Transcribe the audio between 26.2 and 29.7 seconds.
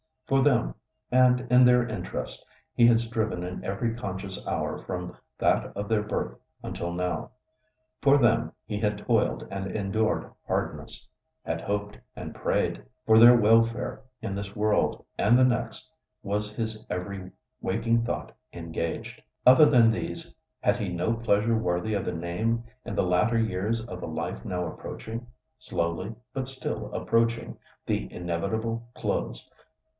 but still approaching—the inevitable close.